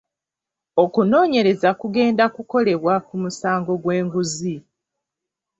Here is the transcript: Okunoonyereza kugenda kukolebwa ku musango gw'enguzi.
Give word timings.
Okunoonyereza 0.83 1.69
kugenda 1.81 2.23
kukolebwa 2.35 2.93
ku 3.07 3.15
musango 3.23 3.73
gw'enguzi. 3.83 4.55